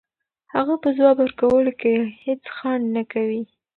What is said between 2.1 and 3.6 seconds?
هیڅ ځنډ نه کوي.